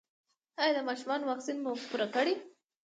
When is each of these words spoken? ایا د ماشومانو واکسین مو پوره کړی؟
ایا 0.61 0.71
د 0.75 0.79
ماشومانو 0.89 1.27
واکسین 1.29 1.57
مو 1.63 1.71
پوره 1.89 2.07
کړی؟ 2.15 2.33